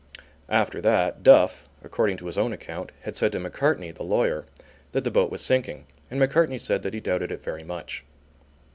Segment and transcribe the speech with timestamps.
[0.49, 4.47] After that Duff, according to his own account, had said to Macartney, the lawyer,
[4.93, 8.03] that the boat was sinking, and Macartney said that he doubted it very much.